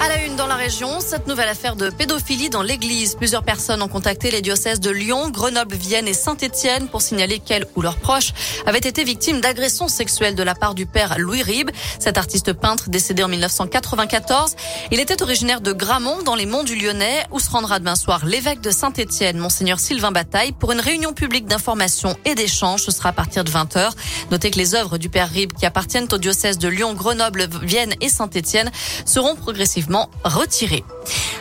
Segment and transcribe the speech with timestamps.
[0.00, 3.16] À la une dans la région, cette nouvelle affaire de pédophilie dans l'église.
[3.16, 7.66] Plusieurs personnes ont contacté les diocèses de Lyon, Grenoble, Vienne et Saint-Étienne pour signaler qu'elles
[7.74, 8.32] ou leurs proches
[8.64, 11.70] avaient été victimes d'agressions sexuelles de la part du père Louis Ribes.
[11.98, 14.54] Cet artiste peintre décédé en 1994.
[14.92, 18.24] Il était originaire de Gramont dans les monts du Lyonnais où se rendra demain soir
[18.24, 22.82] l'évêque de Saint-Étienne, monseigneur Sylvain Bataille, pour une réunion publique d'information et d'échange.
[22.82, 23.90] Ce sera à partir de 20h.
[24.30, 27.94] Notez que les œuvres du père Ribes qui appartiennent aux diocèses de Lyon, Grenoble, Vienne
[28.00, 28.70] et Saint-Étienne
[29.04, 29.87] seront progressivement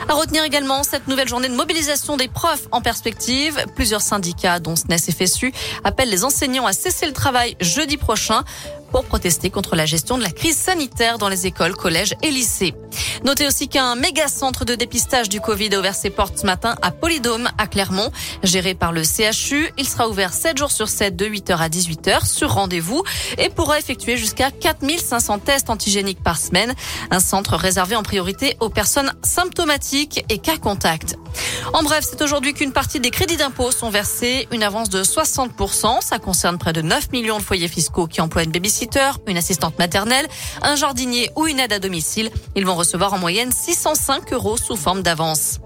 [0.10, 3.66] À retenir également cette nouvelle journée de mobilisation des profs en perspective.
[3.76, 8.44] Plusieurs syndicats, dont SNES et FSU, appellent les enseignants à cesser le travail jeudi prochain
[8.92, 12.74] pour protester contre la gestion de la crise sanitaire dans les écoles, collèges et lycées.
[13.28, 16.76] Notez aussi qu'un méga centre de dépistage du Covid a ouvert ses portes ce matin
[16.82, 18.10] à Polydôme, à Clermont,
[18.42, 19.70] géré par le CHU.
[19.78, 23.04] Il sera ouvert 7 jours sur 7 de 8h à 18h sur rendez-vous
[23.38, 26.74] et pourra effectuer jusqu'à 4500 tests antigéniques par semaine.
[27.12, 31.18] Un centre réservé en priorité aux personnes symptomatiques et cas contacts.
[31.74, 36.02] En bref, c'est aujourd'hui qu'une partie des crédits d'impôt sont versés, une avance de 60%.
[36.02, 39.78] Ça concerne près de 9 millions de foyers fiscaux qui emploient une babysitter, une assistante
[39.78, 40.28] maternelle,
[40.62, 42.32] un jardinier ou une aide à domicile.
[42.56, 45.60] Ils vont recevoir en moyenne 605 euros sous forme d'avance.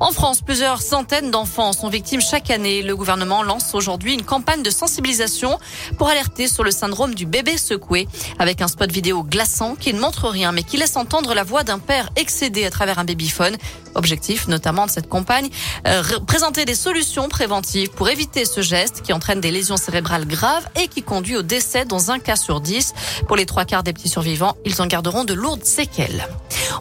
[0.00, 2.82] En France, plusieurs centaines d'enfants sont victimes chaque année.
[2.82, 5.58] Le gouvernement lance aujourd'hui une campagne de sensibilisation
[5.98, 10.00] pour alerter sur le syndrome du bébé secoué avec un spot vidéo glaçant qui ne
[10.00, 13.56] montre rien mais qui laisse entendre la voix d'un père excédé à travers un babyphone.
[13.94, 15.50] Objectif notamment de cette campagne,
[15.86, 20.66] euh, présenter des solutions préventives pour éviter ce geste qui entraîne des lésions cérébrales graves
[20.82, 22.94] et qui conduit au décès dans un cas sur dix.
[23.28, 26.26] Pour les trois quarts des petits survivants, ils en garderont de lourdes séquelles.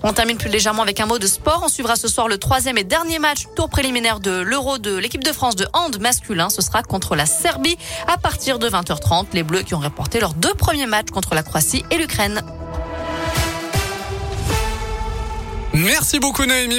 [0.02, 1.61] On termine plus légèrement avec un mot de sport.
[1.63, 5.23] On suivra ce soir le troisième et dernier match tour préliminaire de l'Euro de l'équipe
[5.23, 6.50] de France de hand masculin.
[6.50, 7.77] Ce sera contre la Serbie
[8.08, 9.27] à partir de 20h30.
[9.33, 12.41] Les Bleus qui ont remporté leurs deux premiers matchs contre la Croatie et l'Ukraine.
[15.73, 16.72] Merci beaucoup Noémie.